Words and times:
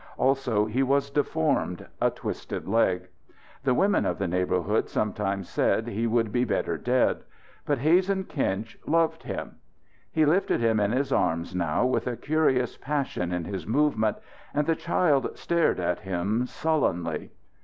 Also, 0.17 0.65
he 0.65 0.81
was 0.81 1.11
deformed 1.11 1.85
a 2.01 2.09
twisted 2.09 2.67
leg. 2.67 3.07
The 3.63 3.75
women 3.75 4.03
of 4.03 4.17
the 4.17 4.27
neighbourhood 4.27 4.89
sometimes 4.89 5.47
said 5.47 5.85
he 5.87 6.07
would 6.07 6.31
be 6.31 6.43
better 6.43 6.75
dead. 6.75 7.21
But 7.67 7.77
Hazen 7.77 8.23
Kinch 8.23 8.79
loved 8.87 9.21
him. 9.21 9.57
He 10.11 10.25
lifted 10.25 10.59
him 10.59 10.79
in 10.79 10.91
his 10.91 11.11
arms 11.13 11.53
now 11.53 11.85
with 11.85 12.07
a 12.07 12.17
curious 12.17 12.77
passion 12.77 13.31
in 13.31 13.45
his 13.45 13.67
movement, 13.67 14.17
and 14.55 14.65
the 14.65 14.75
child 14.75 15.37
stared 15.37 15.79
at 15.79 15.99
him 15.99 16.47
sullenly. 16.47 17.29